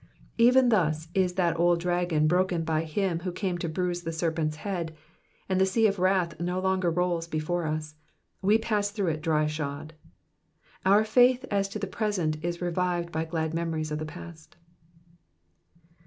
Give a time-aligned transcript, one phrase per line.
[0.39, 4.55] Even thus is that old dragon bioken by him who came to bruise the serpent's
[4.55, 4.95] head,
[5.47, 7.93] and the sea of wrath no longer rolls before us;
[8.41, 9.93] we pass through it dry shod.
[10.87, 14.55] Our faith as to the present is revived by glad memories of the past.